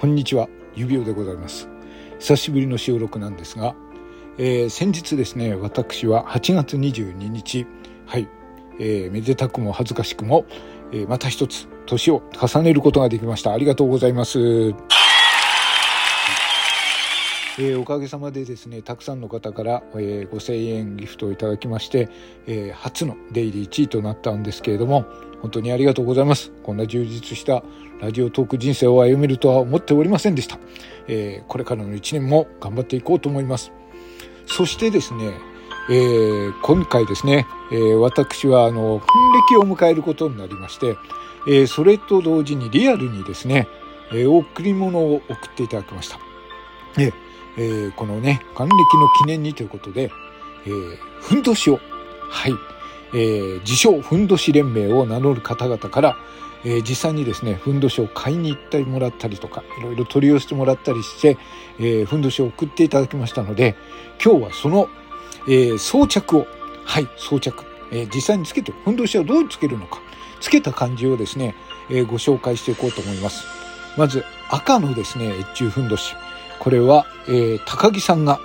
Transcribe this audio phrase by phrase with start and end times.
[0.00, 0.48] こんにちは。
[0.74, 1.68] 指輪でございます。
[2.20, 3.74] 久しぶりの収録なんですが、
[4.38, 7.66] えー、先日ですね私は8月22日
[8.06, 8.26] はい、
[8.78, 10.46] えー、めでたくも恥ずかしくも、
[10.90, 13.52] えー、また一つ年を重ねることができました。
[13.52, 14.72] ありがとうございます。
[17.60, 22.08] えー、おかげさまでですねたくさんの方から、えー、5000円ギフトをいただきまして、
[22.46, 25.04] えー、初のデイリー1位となったんですけれども
[25.42, 26.52] 本当にありがとうございます。
[26.62, 27.62] こんな充実した
[28.00, 30.58] ラジオトーク人生を歩めるとは思っておりませんでした、
[31.06, 33.72] えー、これからの1年も頑張っていこうと思います。
[34.46, 35.32] そしてですね、
[35.90, 39.06] えー、今回ですね、えー、私はあの還
[39.48, 40.96] 暦を迎えることになりまして、
[41.46, 43.66] えー、それと同時にリアルにですね、
[44.12, 46.18] えー、贈り物を送っていただきました、
[46.98, 50.10] えーえー、このね、還暦の記念にということで、
[50.66, 51.80] えー、ふんどしを、
[52.28, 52.52] はい、
[53.12, 56.16] えー、自称ふんどし連盟を名乗る方々から、
[56.64, 61.38] えー、実際にですね、ふんどしを買いに行ったりもらったりとか、いろいろ取り寄せてもらったりして、
[61.78, 63.76] えー、ふんどしを送っていただきましたので、
[64.22, 64.88] 今日はその、
[65.46, 66.46] えー、装着を、
[66.84, 70.00] はい、装着、えー、実際につけて、ふんどしをどうつけるのか、
[70.40, 71.54] つけた感じをですね、
[71.88, 73.44] えー、ご紹介していこうと思います。
[73.96, 76.14] まず、赤のですね、越中ふんどし。
[76.60, 78.38] これは、えー、高木さんが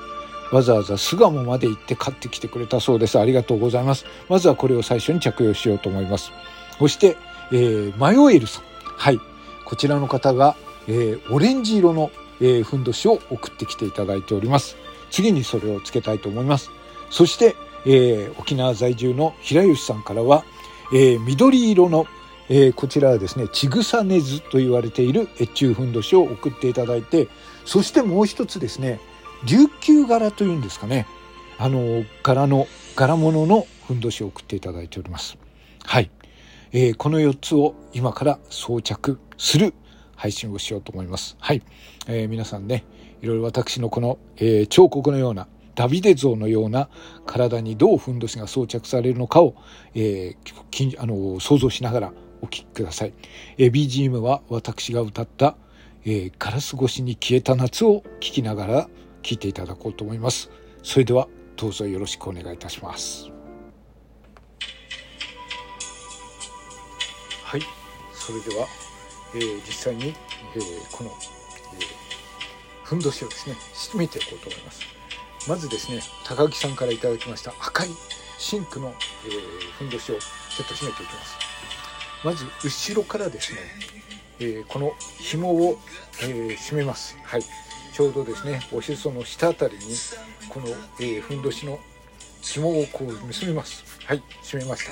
[0.52, 3.20] わざわざ巣鴨まで行って買ってきてくれたそうです。
[3.20, 4.06] ありがとうございます。
[4.30, 6.32] まずはこれを最初に着用しようと思います。
[6.80, 7.18] そして、
[7.52, 8.64] えー、マヨエルさん。
[8.98, 9.20] はい。
[9.66, 10.56] こちらの方が、
[10.88, 14.78] えー、オレンジ色の、えー、ふんどしを送ってきていただいております。
[15.12, 16.72] 次にそれをつけたいと思います。
[17.10, 17.56] そして、
[17.86, 20.46] えー、沖縄在住の平吉さんからは、
[20.94, 22.06] えー、緑色の、
[22.48, 27.28] えー、こちらはですね、ちぐさねずと言われている越中ふんどしを送っていただいて、
[27.66, 29.00] そしてもう一つですね、
[29.46, 31.08] 琉球柄というんですかね、
[31.58, 35.38] あの、柄の、柄物のふんどしを送っていただいております。
[35.84, 36.12] はい。
[36.72, 39.74] えー、この4つを今から装着する
[40.16, 41.36] 配信をしようと思います。
[41.40, 41.64] はい。
[42.08, 42.86] えー、皆さんね、
[43.22, 46.90] いろいろ私のこの、えー、彫刻のような、ダビデ像のような
[47.26, 49.56] 体にどうふんどしが装着されるのかを、
[49.94, 52.14] えー、あの想像しながら
[52.46, 53.14] お聴きください。
[53.58, 55.58] えー、BGM は私が歌った
[56.08, 58.90] えー、ガラス越しに消えた夏を聞きながら
[59.24, 60.52] 聞いていただこうと思います。
[60.84, 63.32] それではどうぞよろしくお願いいたします。
[67.44, 67.62] はい、
[68.14, 68.68] それでは、
[69.34, 71.16] えー、実際に、えー、この、えー、
[72.84, 74.82] ふんどしをですね、締めていこうと思います。
[75.48, 77.90] まずですね、高木さんからいただきました赤い
[78.38, 81.45] シンクの、えー、ふんどしをちょっと締めていきます。
[82.26, 83.60] まず後ろからですね、
[84.40, 85.80] えー、この紐を、
[86.24, 87.16] えー、締めます。
[87.24, 87.44] はい。
[87.94, 89.84] ちょうどですね、おへその下あたりに、
[90.50, 90.68] この、
[91.00, 91.80] えー、ふんどしの
[92.42, 93.84] 紐をこう結びます。
[94.06, 94.92] はい、締めました。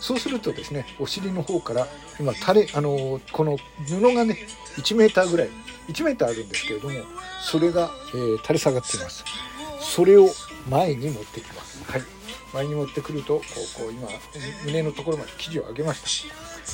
[0.00, 1.86] そうするとですね、お尻の方から
[2.18, 4.38] 今垂れ、あのこの布がね、
[4.78, 5.48] 1 m ぐらい、
[5.88, 6.94] 1 m あるんですけれども、
[7.42, 9.24] それが、えー、垂れ下がっています。
[9.78, 10.30] それを
[10.70, 11.84] 前に持ってきます。
[11.84, 12.21] はい。
[12.52, 13.42] 前に持ってくるとこ
[13.78, 14.08] うこう今
[14.64, 16.28] 胸のところまで生地を上げまし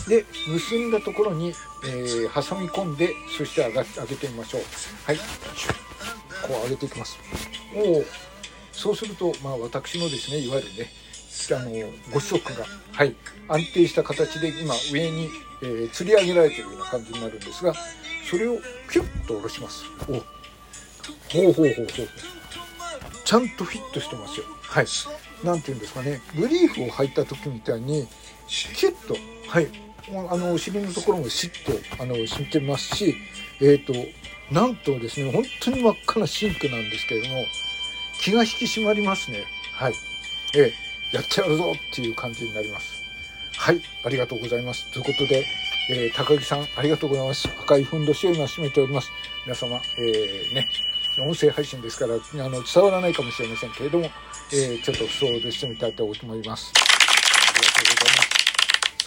[0.05, 0.11] た。
[0.11, 4.63] で結んだところに、えー、挟み込んでそして上が上げてみましょう。
[5.05, 5.17] はい。
[5.17, 5.23] こ
[6.61, 7.19] う上げていきます。
[7.75, 8.05] おお
[8.73, 10.91] そうするとまあ私のですねいわゆるね
[11.51, 11.71] あの
[12.13, 13.15] ご子息がはい
[13.49, 15.31] 安定した形で今上に、
[15.63, 17.73] えー、吊り上げられてるような感じになるんですが
[18.29, 18.57] それを
[18.91, 19.85] ピュッと下ろします。
[20.09, 20.23] おほう
[21.31, 21.87] ほうほうほう。
[23.25, 24.47] ちゃんとフィットしてますよ。
[24.63, 24.87] はい。
[25.45, 28.07] 何て言うんですかねブリーフを履いた時みたいに
[28.47, 29.17] キュッと
[29.49, 29.69] はい。
[30.11, 33.15] あのお尻のところもシッとあの染みてますし
[33.61, 33.93] えっ、ー、と
[34.51, 37.45] なんとですね本当に真っ赤なシンクなんですけれども
[38.21, 39.45] 気が引き締まりますね。
[39.75, 39.95] はい。
[40.57, 43.03] えー、やってやるぞっていう感じになります。
[43.57, 44.91] はいありがとうございます。
[44.93, 45.45] ということで、
[45.91, 47.49] えー、高木さんありがとうございます。
[47.49, 49.11] 赤いふんどしを今締めております。
[49.45, 50.69] 皆様えー、ね
[51.23, 52.19] 音声配信ですからあ
[52.49, 54.11] の伝わらないかもしれませんけれども、
[54.53, 56.73] えー、ちょっとそうでしてみたいと思います。
[56.75, 58.39] ありがとうございます。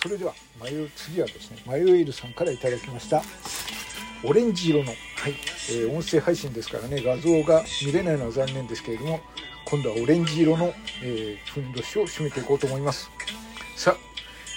[0.02, 0.34] それでは、
[0.64, 3.22] 迷次はですね、マヨイルさんから頂きました、
[4.24, 4.98] オレンジ色の、はい、
[5.69, 9.19] えー、音声配信ですからね、画像が見れないのは残念ですけれども、
[9.66, 10.74] 今度はオレンジ色の、
[11.04, 13.12] えー、ふんどしを締めていこうと思います。
[13.75, 13.98] さあ、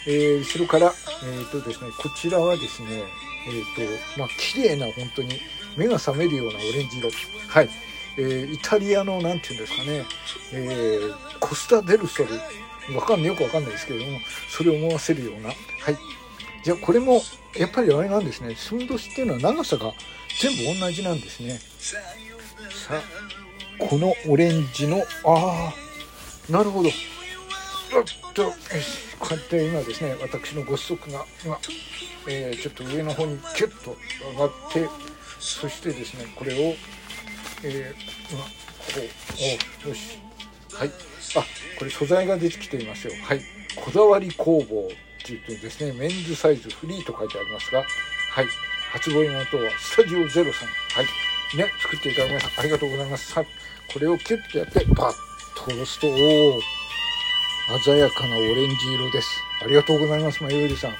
[0.06, 3.02] えー、後ろから、えーとですね、こちらはですね、
[3.46, 5.40] えーとまあ綺麗な本当に
[5.76, 7.10] 目が覚めるようなオレンジ色。
[7.48, 7.70] はい。
[8.16, 10.04] えー、イタリアの、なんていうんですかね、
[10.52, 12.94] えー、コスタ・デルソル。
[12.94, 15.48] わかんない、よくわかんないですけれども、それを思わせるような。
[15.48, 15.56] はい。
[16.62, 17.22] じゃあ、これも、
[17.56, 18.54] やっぱりあれなんですね。
[18.54, 19.92] ふんどしっていうのは長さが
[20.40, 21.60] 全部同じなんですね。
[21.78, 21.98] さ
[22.96, 23.02] あ、
[23.78, 26.88] このオレンジの、ああ、なるほど。
[26.88, 28.04] おっ
[28.34, 28.50] と、
[29.18, 31.58] こうやって今ですね、私のご子息が今、
[32.28, 33.96] えー、ちょっと上の方にキュッと
[34.32, 34.88] 上がって、
[35.38, 36.74] そしてですねこれを
[37.66, 38.48] えー、今こ
[38.96, 40.18] うおよし。
[40.74, 40.88] はい。
[40.88, 40.90] あ
[41.78, 43.14] これ素材が出てきていますよ。
[43.24, 43.40] はい。
[43.74, 48.46] こだわり工房っていうとですねメンズサイズフリーと書いてありますがはい。
[48.92, 50.68] 初恋の音はスタジオゼロさん。
[50.68, 51.56] はい。
[51.56, 52.60] ね作っていただきました。
[52.60, 53.32] ありがとうございます。
[53.32, 53.44] さあ
[53.92, 55.12] これをキュッとやってパッ
[55.56, 59.28] と押すとおお鮮やかなオレンジ色です。
[59.62, 60.92] ありがとうございますまゆりさん。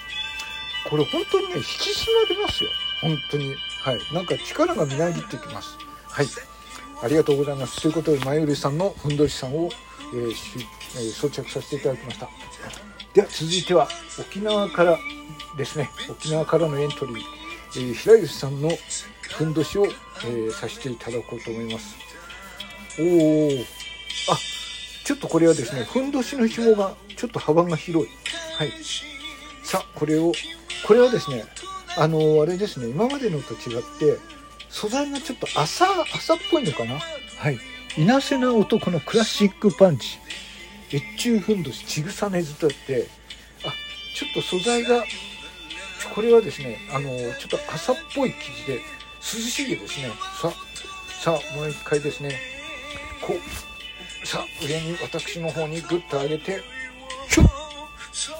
[0.89, 2.71] これ本当にね引き締まりますよ。
[3.03, 3.55] 本当に
[3.85, 4.15] はい。
[4.15, 5.77] なんか力がみなぎってきます。
[6.09, 6.27] はい。
[7.03, 7.83] ありがとうございます。
[7.83, 9.69] ということでまゆりさんのふんどしさんを、
[10.15, 12.31] えーえー、装着させていただきました。
[13.13, 13.87] では続いては
[14.19, 14.99] 沖縄から
[15.59, 15.91] ですね。
[16.09, 17.19] 沖縄からのエントリー、
[17.77, 18.71] えー、平吉さんの
[19.37, 21.95] ふんどしを、えー、させていただこうと思います。
[22.99, 23.51] おお
[24.33, 24.39] あ
[25.05, 28.11] ちょっとこれはですねふんどしの紐がちょっと幅が広い。
[28.57, 28.73] はい。
[29.63, 30.33] さあこれを
[30.87, 31.45] これはですね
[31.97, 32.89] あのあれですね。
[32.89, 34.19] 今までのと違って
[34.69, 36.99] 素材がちょっと朝朝っぽいのかな？
[37.39, 37.59] はい。
[37.97, 40.19] 稲瀬な男のクラシックパンチ。
[40.93, 43.09] 越中ふんどしちぐさねずとって
[43.65, 43.73] あ
[44.15, 45.05] ちょっと素材が
[46.15, 48.81] これはですねあのちょっと朝っぽい生地で涼
[49.21, 50.11] しげですね。
[50.41, 50.53] さ
[51.23, 52.39] さあもう一回ですね。
[53.27, 56.63] こうさあ上に私の方にグッと上げて
[57.29, 57.49] ひょっ。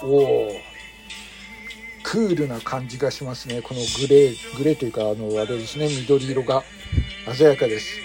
[0.03, 0.61] おお
[2.15, 3.61] クールな感じがしますね。
[3.61, 5.89] このグレーグレーというかあのあれですね。
[5.89, 6.63] 緑色が
[7.35, 7.99] 鮮やかです。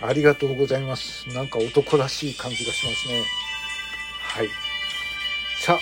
[0.00, 1.28] ありがとうございます。
[1.30, 3.24] なんか男らしい感じがしますね。
[4.20, 4.48] はい。
[5.58, 5.80] さあ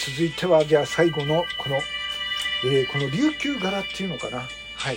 [0.00, 1.76] 続いてはじゃあ最後のこの、
[2.64, 4.38] えー、この琉球柄っていうのかな。
[4.38, 4.96] はい、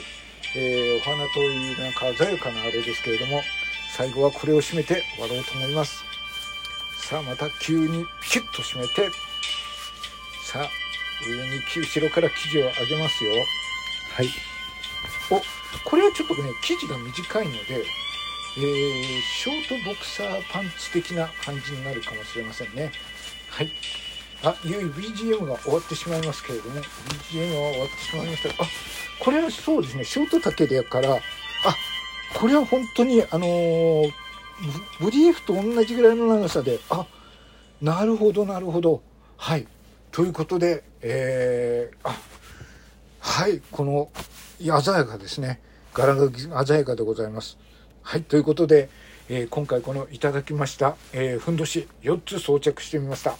[0.56, 3.42] えー、お花というなんか鮮やかなあれですけれども
[3.92, 6.02] 最後はこれを締めて終わろうと思います。
[7.10, 9.10] さあまた急にピュッと締めて。
[10.46, 10.87] さあ
[11.25, 13.31] 上に後ろから生地を上げますよ。
[14.16, 14.30] はい。
[15.30, 15.42] お
[15.90, 17.86] これはちょっとね生地が短いので、
[18.58, 22.92] えー、ショートボクサーパンツ的な感じになるかもしれませんね。
[23.50, 23.72] はい。
[24.44, 26.75] あいよいよ BGM が終わってしまいますけれども
[27.31, 28.63] BGM は終わってしまいました。
[28.63, 28.68] あ
[29.20, 30.04] これはそうですね。
[30.04, 31.20] ショート丈でやからあ
[32.36, 34.12] これは本当にあのー、
[35.00, 37.06] ブリーフと同じぐらいの長さであ
[37.81, 39.02] なるほどなるほど。
[39.38, 39.68] はい
[40.18, 42.16] ということで、えー、あ
[43.19, 44.10] はいこの
[44.58, 45.60] 鮮やかですね。
[45.94, 47.60] 柄が鮮やかでございます。
[48.02, 48.90] はいということで、
[49.30, 53.36] えー、今回このいただきました、えー、ふんどし4つ装着してみました。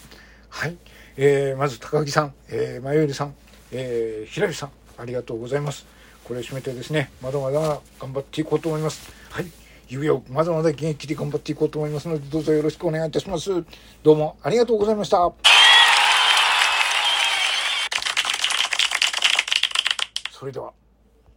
[0.50, 0.78] はい、
[1.16, 3.34] えー、まず高木さん、えー、前よりさん、
[3.72, 5.88] えー、平井さんありがとうございます。
[6.26, 7.60] これを締めてですねまだまだ
[8.00, 9.12] 頑張っていこうと思います。
[9.32, 9.48] はい
[9.90, 13.50] 指をまだまだ現役で頑張っていこうと思いますのでどうぞよろしくお願いいたします。
[14.04, 15.57] どうもありがとうございました。
[20.38, 20.87] それでは。